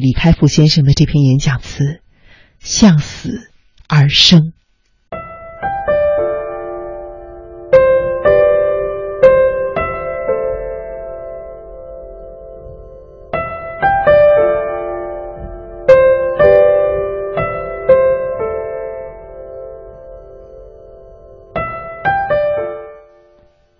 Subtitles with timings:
[0.00, 1.82] 李开复先生的这篇演讲词
[2.60, 3.50] 《向死
[3.88, 4.40] 而生》。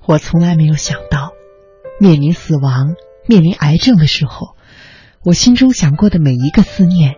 [0.04, 1.30] 我从来没有想到，
[2.00, 2.96] 面临死亡、
[3.28, 4.56] 面临癌症的时候，
[5.28, 7.16] 我心中想过的每一个思念，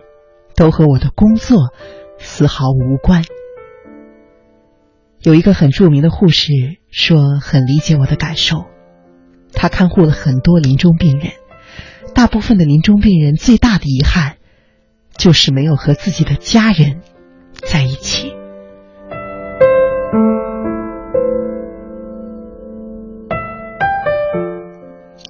[0.57, 1.69] 都和我的工作
[2.19, 3.23] 丝毫无关。
[5.21, 6.51] 有一个很著名的护士
[6.89, 8.65] 说，很理解我的感受。
[9.53, 11.31] 他看护了很多临终病人，
[12.13, 14.35] 大部分的临终病人最大的遗憾，
[15.15, 16.99] 就是没有和自己的家人
[17.53, 18.33] 在一起。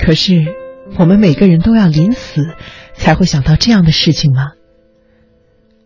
[0.03, 0.55] 可是，
[0.97, 2.41] 我们每个人都要临死
[2.93, 4.51] 才会想到这样的事情吗？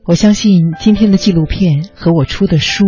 [0.03, 2.85] 我相信今天的纪录片和我出的书，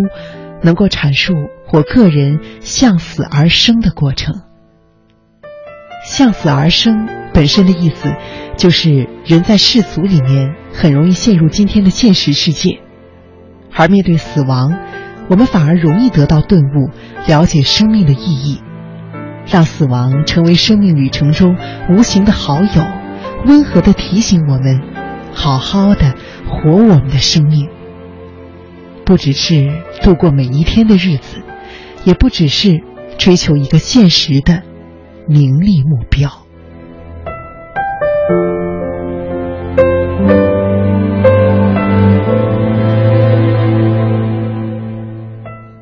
[0.61, 1.33] 能够阐述
[1.71, 4.35] 我个人向死而生的过程。
[6.05, 8.13] 向死而生本身的意思，
[8.57, 12.81] 就是人在世俗里面很容易陷入今天的现实世界，
[13.73, 14.77] 而面对死亡，
[15.29, 16.91] 我们反而容易得到顿悟，
[17.27, 18.61] 了解生命的意义。
[19.47, 21.55] 让死亡成为生命旅程中
[21.89, 22.83] 无形的好友，
[23.45, 24.81] 温和的提醒我们，
[25.33, 26.15] 好好的
[26.49, 27.69] 活我们的生命。
[29.05, 31.41] 不只是度过每一天的日子，
[32.03, 32.81] 也不只是
[33.17, 34.63] 追求一个现实的
[35.27, 36.46] 名利目标。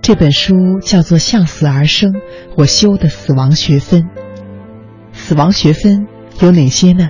[0.05, 2.13] 这本书叫做《向死而生》，
[2.55, 4.07] 我修的死亡学分。
[5.11, 6.05] 死亡学分
[6.41, 7.09] 有哪些呢？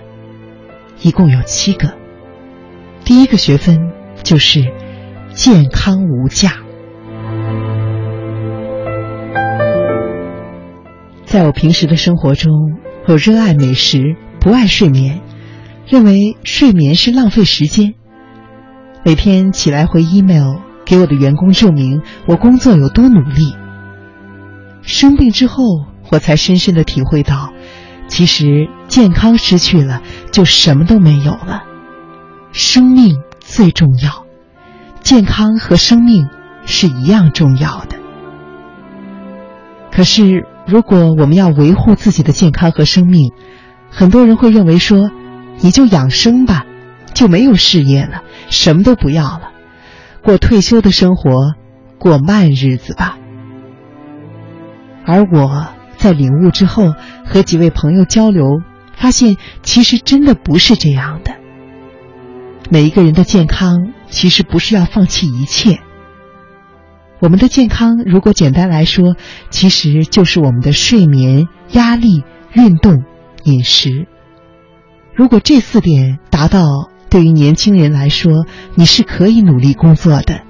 [1.01, 1.93] 一共有七个。
[3.03, 3.91] 第一个学分
[4.23, 4.71] 就是
[5.33, 6.53] 健康无价。
[11.25, 12.53] 在我平时的生活中，
[13.09, 15.19] 我热爱美食，不爱睡眠，
[15.85, 17.93] 认为睡眠是浪费时间。
[19.03, 20.61] 每天起来回 email。
[20.85, 23.55] 给我的员工证明我工作有多努力。
[24.81, 25.63] 生病之后，
[26.11, 27.51] 我才深深的体会到，
[28.07, 30.01] 其实健康失去了
[30.31, 31.63] 就什么都没有了。
[32.51, 34.25] 生命最重要，
[35.01, 36.29] 健康和生命
[36.65, 37.97] 是一样重要的。
[39.91, 43.31] 可是，如果我们要维护自己的健康和生命，
[43.89, 45.09] 很多人会认为说，
[45.61, 46.65] 你就养生吧，
[47.13, 49.51] 就没有事业了，什么都不要了。
[50.25, 51.53] 过退休的生活，
[51.99, 53.19] 过慢日子吧。
[55.05, 58.43] 而我在领悟之后，和几位朋友交流，
[58.95, 61.35] 发现其实真的不是这样的。
[62.71, 65.79] 每一个人的健康，其实不是要放弃一切。
[67.19, 69.15] 我们的健康，如果简单来说，
[69.51, 73.03] 其实就是我们的睡眠、压力、运动、
[73.43, 74.07] 饮食。
[75.13, 76.89] 如果这四点达到。
[77.09, 78.45] 对于年轻人来说，
[78.75, 80.41] 你是可以努力工作的，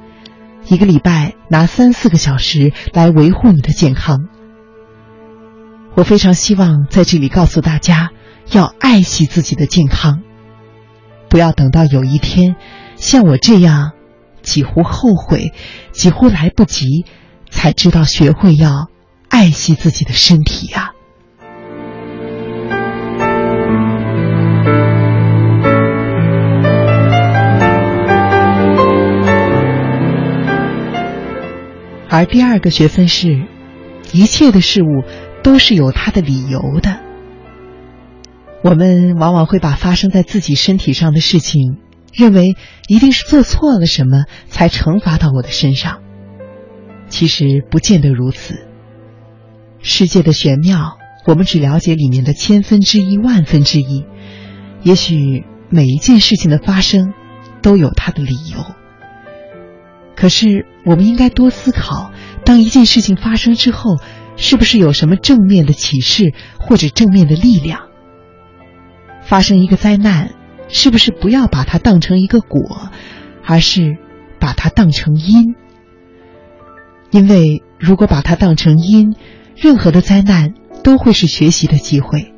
[0.67, 4.27] 一个礼拜拿三四个小时来维护你的健康。
[5.95, 8.09] 我非常希望在这里告诉大家，
[8.51, 10.21] 要爱惜自己的健康，
[11.29, 12.55] 不要等到有一天
[12.95, 13.91] 像我这样
[14.41, 15.53] 几乎后悔、
[15.91, 17.05] 几乎来不及，
[17.49, 18.89] 才知道学会要
[19.29, 20.94] 爱惜自己的身体呀。
[32.15, 33.45] 而第二个学分是，
[34.13, 35.03] 一切的事物
[35.43, 37.01] 都是有它的理由的。
[38.63, 41.77] 我们往往会把发生在自己身体上的事情，
[42.13, 42.55] 认为
[42.87, 46.03] 一定是做错了什么才惩罚到我的身上。
[47.09, 48.65] 其实不见得如此。
[49.79, 54.05] 世界的玄妙，我们只了解里面的千分之一、万分之一。
[54.83, 57.13] 也许每一件事情的发生，
[57.61, 58.59] 都有它的理由。
[60.25, 62.11] 可是，我们应该多思考：
[62.43, 63.97] 当一件事情发生之后，
[64.37, 67.89] 是不是有什么正面的启示或者正面的力量？
[69.22, 70.31] 发生一个灾难，
[70.67, 72.89] 是不是不要把它当成一个果，
[73.45, 73.97] 而是
[74.39, 75.53] 把它当成因？
[77.11, 79.16] 因为如果把它当成因，
[79.55, 82.33] 任何的灾难都会是学习的机会。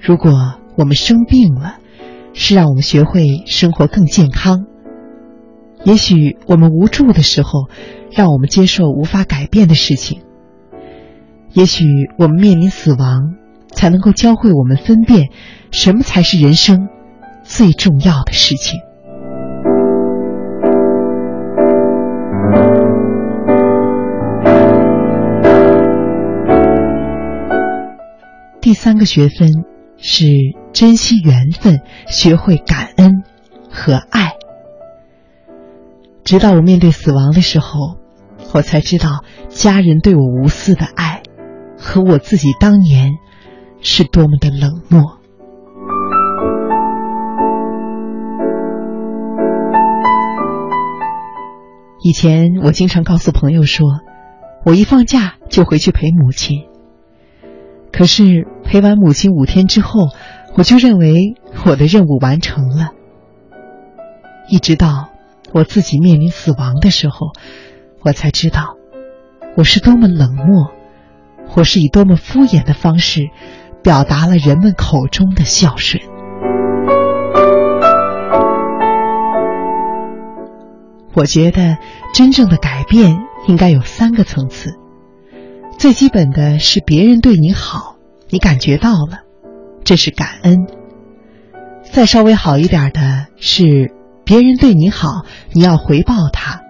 [0.00, 1.76] 如果我们生病了，
[2.32, 4.64] 是让我们学会生活更健康。
[5.84, 7.68] 也许我们无助的时候，
[8.12, 10.20] 让我们接受无法改变的事情；
[11.52, 11.84] 也许
[12.18, 13.34] 我们面临死亡，
[13.70, 15.30] 才能够教会我们分辨
[15.72, 16.88] 什么才是人生
[17.42, 18.80] 最重要的事情。
[28.60, 29.64] 第三个学分
[29.96, 30.24] 是
[30.72, 33.24] 珍惜缘分，学会感恩
[33.68, 34.41] 和爱。
[36.24, 37.96] 直到我面对死亡的时候，
[38.54, 41.22] 我才知道家人对我无私的爱，
[41.76, 43.12] 和我自己当年
[43.80, 45.18] 是多么的冷漠。
[52.04, 53.86] 以前我经常告诉朋友说，
[54.64, 56.64] 我一放假就回去陪母亲。
[57.92, 60.08] 可是陪完母亲五天之后，
[60.56, 61.34] 我就认为
[61.66, 62.90] 我的任务完成了。
[64.48, 65.10] 一直到
[65.52, 67.32] 我自己面临死亡的时候，
[68.00, 68.76] 我才知道
[69.56, 70.70] 我是多么冷漠，
[71.46, 73.28] 或是以多么敷衍的方式
[73.82, 76.02] 表达了人们口中的孝顺。
[81.14, 81.76] 我觉得
[82.14, 84.72] 真正的改变应该有三个层次。
[85.78, 87.96] 最基本的是别人对你好，
[88.30, 89.18] 你感觉到了，
[89.84, 90.66] 这是感恩。
[91.82, 93.92] 再稍微好一点的是
[94.32, 96.62] 别人对你好，你要回报他。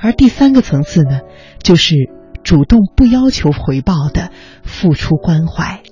[0.00, 1.20] 而第三个层次呢，
[1.62, 1.94] 就是
[2.42, 4.32] 主动不要求回报的
[4.64, 5.84] 付出关怀，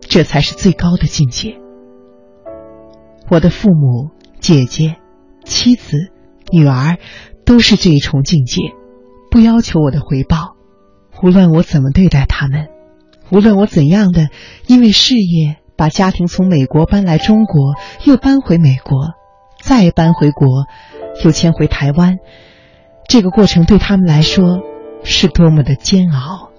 [0.00, 1.60] 这才是最高的境界。
[3.28, 4.10] 我的父母、
[4.40, 4.96] 姐姐、
[5.44, 5.96] 妻子、
[6.50, 6.98] 女儿
[7.44, 8.62] 都是这一重境界，
[9.30, 10.56] 不要求我的回报。
[11.22, 12.66] 无论我怎么对待他们，
[13.30, 14.30] 无论我怎样的
[14.66, 17.74] 因为事业把家庭从美国搬来中国，
[18.04, 19.10] 又搬回美国，
[19.60, 20.66] 再搬回国，
[21.24, 22.18] 又迁回台湾，
[23.08, 24.60] 这个过程对他们来说
[25.04, 26.50] 是多么的煎熬。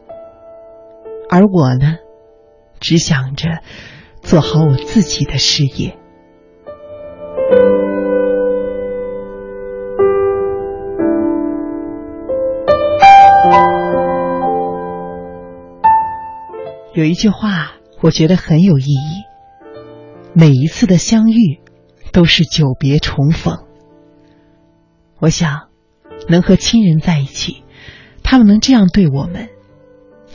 [1.30, 1.98] 而我呢，
[2.80, 3.60] 只想着
[4.22, 5.98] 做好我自己的事业。
[16.94, 17.72] 有一句话，
[18.02, 19.24] 我觉得很有意义。
[20.34, 21.61] 每一次的相遇，
[22.12, 23.60] 都是久别重逢。
[25.20, 25.70] 我想，
[26.28, 27.64] 能和亲人在一起，
[28.24, 29.50] 他们能这样对我们，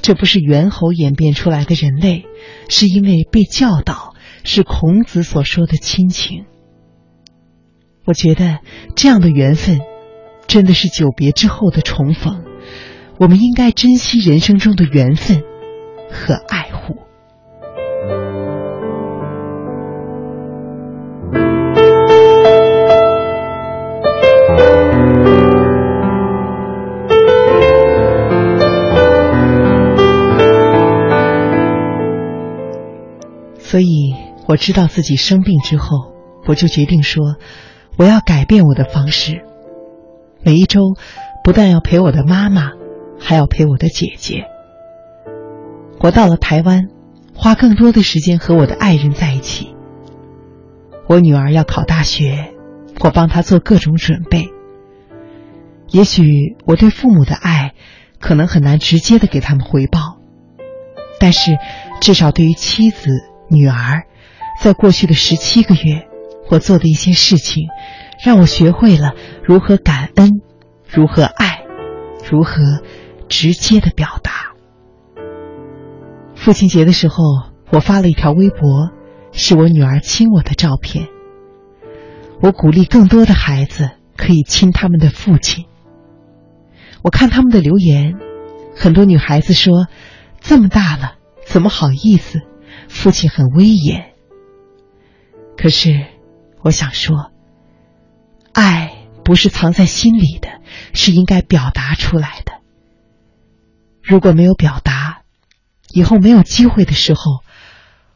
[0.02, 2.26] 这不是猿猴演变出来的人类，
[2.68, 4.14] 是因为被教导，
[4.44, 6.46] 是孔子所说的亲情。
[8.04, 8.60] 我觉得
[8.94, 9.80] 这样的缘分，
[10.46, 12.44] 真的是久别之后的重逢。
[13.18, 15.42] 我们应该珍惜人生中的缘分。
[16.08, 16.70] 和爱
[34.48, 36.12] 我知道自己生病之后，
[36.46, 37.36] 我就决定说，
[37.96, 39.42] 我要改变我的方式。
[40.42, 40.80] 每一周，
[41.42, 42.70] 不但要陪我的妈妈，
[43.18, 44.44] 还要陪我的姐姐。
[45.98, 46.84] 我到了台湾，
[47.34, 49.74] 花更多的时间和我的爱人在一起。
[51.08, 52.54] 我女儿要考大学，
[53.00, 54.50] 我帮她做各种准备。
[55.88, 57.74] 也许我对父母的爱，
[58.20, 60.18] 可能很难直接的给他们回报，
[61.18, 61.58] 但是
[62.00, 63.10] 至少对于妻子、
[63.48, 64.04] 女儿，
[64.60, 66.08] 在过去的十七个月，
[66.50, 67.68] 我做的一些事情，
[68.24, 69.14] 让我学会了
[69.44, 70.30] 如何感恩，
[70.88, 71.64] 如何爱，
[72.28, 72.82] 如何
[73.28, 74.32] 直接的表达。
[76.34, 77.22] 父亲节的时候，
[77.70, 78.90] 我发了一条微博，
[79.32, 81.08] 是我女儿亲我的照片。
[82.40, 85.66] 我鼓励更多的孩子可以亲他们的父亲。
[87.02, 88.14] 我看他们的留言，
[88.74, 89.86] 很多女孩子说
[90.40, 91.14] ：“这么大了，
[91.46, 92.40] 怎么好意思？
[92.88, 94.12] 父亲很威严。”
[95.56, 96.06] 可是，
[96.62, 97.32] 我想说，
[98.52, 98.92] 爱
[99.24, 100.60] 不是藏在心里的，
[100.92, 102.52] 是应该表达出来的。
[104.02, 105.22] 如果没有表达，
[105.90, 107.40] 以后没有机会的时候，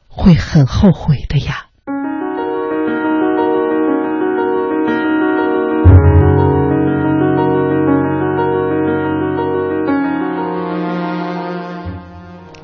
[0.06, 1.66] 会很后悔的呀。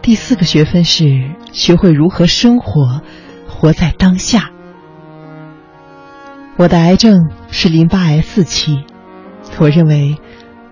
[0.02, 3.02] 第四个学分是学会如何生活，
[3.49, 4.52] 活在当下。
[6.58, 8.84] 我的癌症是淋巴癌四期，
[9.58, 10.16] 我认为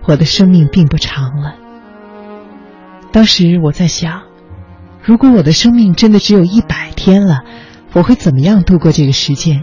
[0.07, 1.55] 我的生命并不长了。
[3.11, 4.23] 当时我在想，
[5.03, 7.43] 如果我的生命真的只有一百天了，
[7.93, 9.61] 我会怎么样度过这个时间？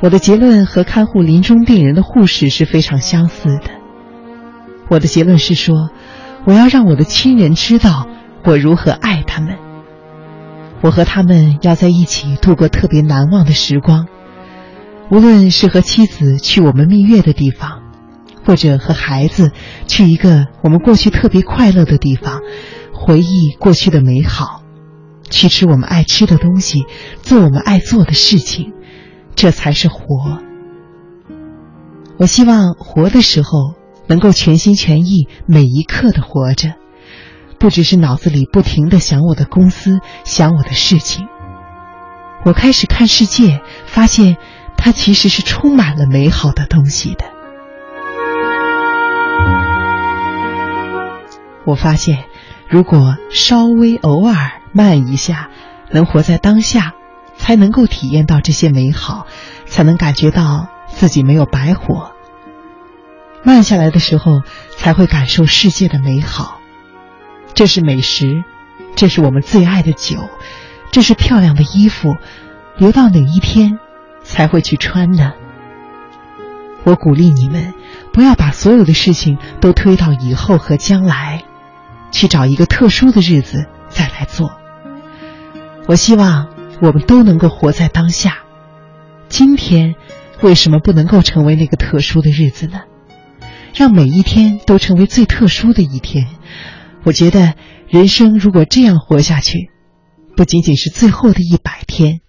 [0.00, 3.70] 我的结论和看护临终病人的护士是非常相似的。
[4.88, 5.90] 我的结论是说，
[6.44, 8.08] 我要让我的亲人知道
[8.44, 9.56] 我如何爱他们。
[10.82, 14.06] 我和他们要在一起度过特别难忘的时光，
[15.10, 17.82] 无论是和妻子去我们蜜月的地方，
[18.44, 19.52] 或者和孩子
[19.86, 22.40] 去一个我们过去特别快乐的地方，
[22.92, 24.62] 回忆过去的美好，
[25.30, 26.84] 去吃我们爱吃的东西，
[27.22, 28.72] 做我们爱做的事情，
[29.34, 30.38] 这才是活。
[32.18, 33.74] 我希望活的时候
[34.08, 36.74] 能够全心全意，每一刻的活着。
[37.58, 41.26] 不只是脑子里不停的想我的公司，想我的事情。
[42.44, 44.36] 我开始看世界，发现
[44.78, 47.26] 它其实是充满了美好的东西的。
[51.66, 52.24] 我发现，
[52.68, 55.50] 如果稍微偶尔慢一下，
[55.90, 56.94] 能活在当下，
[57.36, 59.26] 才能够体验到这些美好，
[59.66, 62.12] 才能感觉到自己没有白活。
[63.42, 64.40] 慢下来的时候，
[64.78, 66.60] 才会感受世界的美好。
[67.52, 68.44] 这是美食，
[68.96, 70.30] 这是我们最爱的酒，
[70.90, 72.16] 这是漂亮的衣服，
[72.78, 73.78] 留到哪一天
[74.28, 75.32] 才会去穿呢？
[76.84, 77.72] 我鼓励你们，
[78.12, 81.44] 不要把所有的事情都推到以后和将来，
[82.12, 84.52] 去找一个特殊的日子再来做。
[85.86, 86.48] 我希望
[86.82, 88.38] 我们都能够活在当下。
[89.28, 89.94] 今天
[90.42, 92.82] 为什么不能够成为那个特殊的日子呢？
[93.74, 96.26] 让每一天都成为最特殊的一天。
[97.02, 97.54] 我觉得
[97.88, 99.70] 人生如果这样活下去，
[100.36, 102.20] 不仅仅是最后的一百天，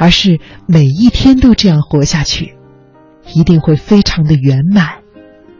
[0.00, 2.54] 而是每一天都这样活下去，
[3.34, 5.02] 一定会非常的圆满、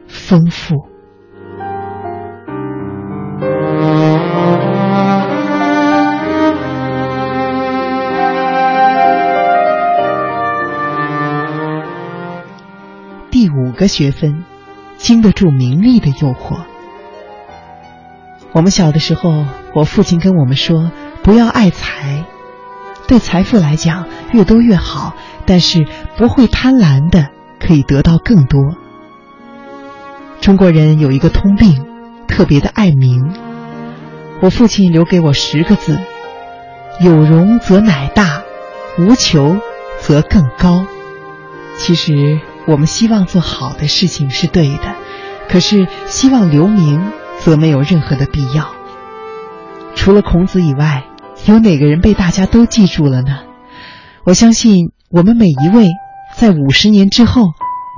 [0.08, 0.76] 丰富。
[13.30, 14.42] 第五个学分，
[14.96, 16.64] 经得住名利的诱惑。
[18.52, 19.44] 我们小的时候，
[19.74, 20.90] 我父亲跟我们说
[21.22, 22.24] ：“不要爱财，
[23.10, 25.16] 对财富来讲，越多越好。
[25.44, 25.84] 但是
[26.16, 28.76] 不会贪婪的，可以得到更多。”
[30.40, 31.84] 中国人有一个通病，
[32.28, 33.34] 特别的爱名。
[34.40, 35.98] 我父亲留给我十个字
[37.02, 38.44] ：“有容则乃大，
[38.96, 39.56] 无求
[39.98, 40.86] 则更高。”
[41.76, 42.38] 其实
[42.68, 44.94] 我们希望做好的事情是对的，
[45.48, 47.10] 可是希望留名。
[47.40, 48.68] 则没有任何的必要。
[49.94, 51.04] 除了孔子以外，
[51.50, 53.40] 有哪个人被大家都记住了呢？
[54.24, 55.88] 我相信我们每一位，
[56.36, 57.42] 在五十年之后，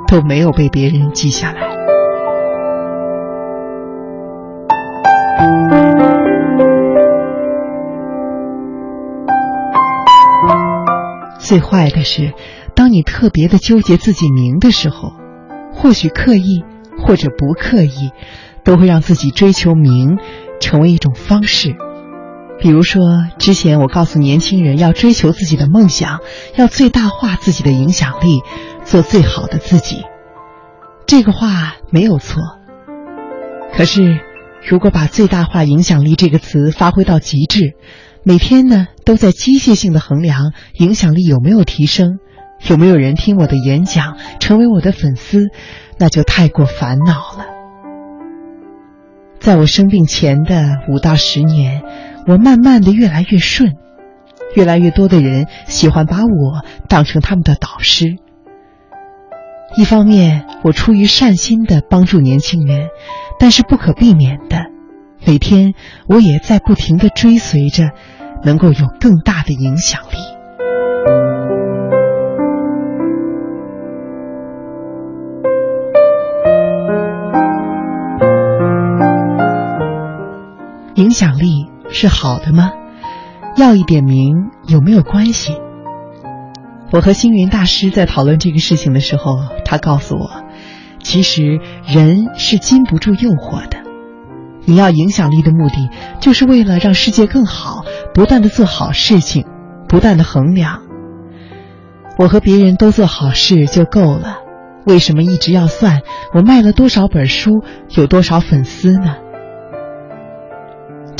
[0.09, 1.61] 都没有被别人记下来。
[11.38, 12.32] 最坏的是，
[12.75, 15.12] 当你特别的纠结自己名的时候，
[15.75, 16.64] 或许刻意，
[16.97, 18.12] 或者不刻意。
[18.64, 20.18] 都会让自己追求名
[20.61, 21.75] 成为一种方式，
[22.62, 23.02] 比如说，
[23.38, 26.21] 之前我告诉年轻人要追求自己的梦想，
[26.54, 28.40] 要最大化自己的影响力，
[28.85, 30.04] 做最好的自己，
[31.09, 32.40] 这个话没有错。
[33.75, 34.21] 可是，
[34.64, 37.75] 如果把“最大化影响力”这个词发挥到极致，
[38.23, 42.19] 每天呢都在机械性的衡量影响力有没有提升，
[42.69, 45.49] 有没有人听我的演讲，成为我的粉丝，
[45.99, 47.47] 那就太过烦恼了。
[49.40, 51.83] 在我生病前的五到十年，
[52.26, 53.76] 我慢慢的越来越顺，
[54.55, 58.17] 越来越多的人喜欢把我当成他们的导师。
[59.76, 62.88] 一方面，我出于善心的帮助年轻人，
[63.38, 64.67] 但是不可避免的，
[65.26, 65.75] 每天
[66.07, 67.91] 我也在不停的追随着，
[68.45, 70.17] 能够有更大的影响力。
[80.95, 82.72] 影响力是好的吗？
[83.56, 85.52] 要一点名有没有关系？
[86.90, 90.30] 我和星云大师在讨论这个事情的时候，他告诉我，
[91.02, 93.78] 其实人是禁不住诱惑的。
[94.64, 97.84] 你要影响力的目的，就是为了让世界更好，
[98.14, 99.44] 不断的做好事情，
[99.88, 100.82] 不断的衡量。
[102.18, 104.38] 我和别人都做好事就够了，
[104.87, 106.02] 为什么一直要算
[106.34, 109.16] 我卖了多少本书，有多少粉丝呢？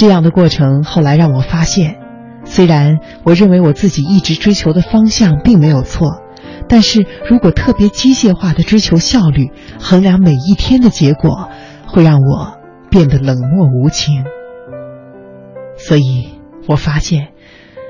[0.03, 2.01] 这样的过程后来让我发现，
[2.45, 6.21] 虽然我认为我自己一直追求的方向并没有错，
[6.69, 11.49] 但是如果特别机械化的追求效率，衡量每一天的结果，
[11.87, 12.59] 会让我
[12.91, 14.25] 变得冷漠无情。
[15.77, 16.31] 所以
[16.67, 17.29] 我发现，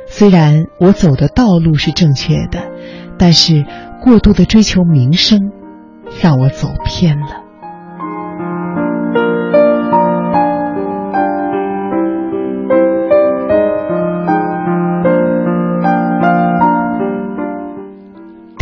[0.06, 2.68] 虽然我走的道路是正确的，
[3.16, 3.64] 但是
[4.02, 5.50] 过度的追求名声，
[6.20, 7.41] 让我走偏了。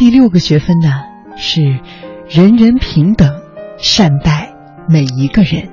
[0.00, 0.88] 第六个学分呢
[1.36, 1.78] 是
[2.26, 3.42] 人人平等，
[3.76, 4.54] 善待
[4.88, 5.68] 每一个人。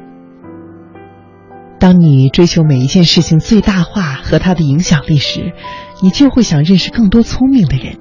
[1.79, 5.53] 当你追求每一件事情最大化和它的影响力时，
[6.01, 7.99] 你就会想认识更多聪明的人。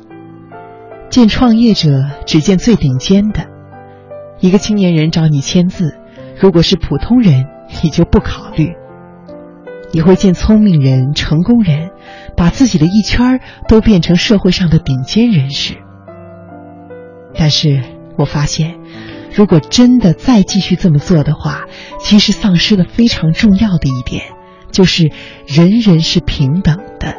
[1.10, 3.46] 见创业者只见最顶尖的。
[4.40, 5.96] 一个青年人找你签字，
[6.40, 7.44] 如果是普通人，
[7.84, 8.74] 你就不考虑。
[9.92, 11.90] 你会见聪明人、成功人，
[12.36, 15.76] 把自己的一圈都变成社会上的顶尖人士。
[17.38, 17.82] 但是
[18.16, 18.78] 我发现，
[19.34, 21.66] 如果真的再继续这么做的话，
[22.00, 24.22] 其实丧失了非常重要的一点，
[24.70, 25.10] 就是
[25.46, 27.14] 人人是平等的。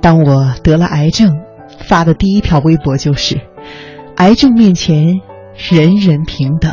[0.00, 1.32] 当我得了癌症，
[1.78, 3.40] 发的第一条微博就是
[4.16, 5.20] ：“癌症面前，
[5.70, 6.72] 人人平等。”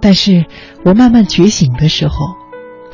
[0.00, 0.44] 但是
[0.84, 2.14] 我慢慢觉醒的时候，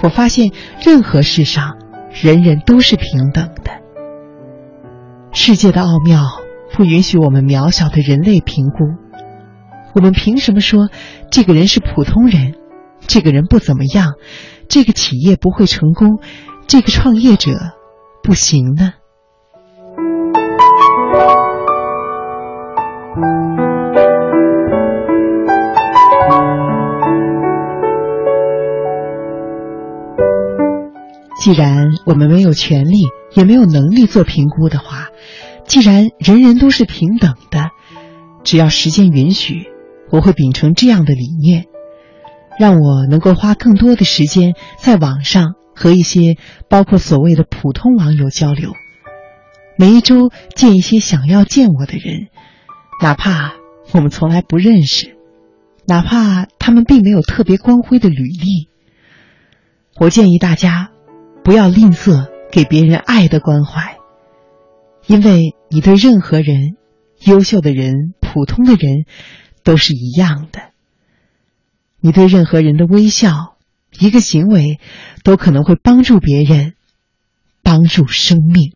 [0.00, 1.76] 我发现任何事上，
[2.12, 3.72] 人人都是平等的。
[5.32, 6.22] 世界的奥妙
[6.76, 8.78] 不允许我们渺小的人类评估。
[9.94, 10.88] 我们凭什么说
[11.30, 12.54] 这个人是普通人，
[13.06, 14.14] 这个人不怎么样，
[14.68, 16.18] 这个企业不会成功，
[16.66, 17.52] 这个创业者
[18.24, 18.94] 不行呢？
[31.40, 35.08] 既然我们没有权利，也没有能力做评估的话，
[35.66, 37.70] 既然人人都是平等的，
[38.44, 39.66] 只要时间允许，
[40.10, 41.66] 我会秉承这样的理念，
[42.58, 46.36] 让我能够花更多的时间在网上和一些
[46.68, 48.72] 包括所谓的普通网友交流，
[49.78, 52.28] 每一周见一些想要见我的人，
[53.02, 53.54] 哪怕
[53.92, 55.16] 我们从来不认识，
[55.86, 58.68] 哪怕他们并没有特别光辉的履历，
[59.98, 60.90] 我建议大家。
[61.42, 63.93] 不要吝啬给别人爱的关怀，
[65.06, 66.76] 因为你对任何人，
[67.24, 69.04] 优秀的人、普通的人，
[69.62, 70.72] 都是一样的。
[72.00, 73.56] 你对任何人的微笑，
[73.98, 74.80] 一个行为，
[75.22, 76.72] 都可能会帮助别人，
[77.62, 78.72] 帮助生命。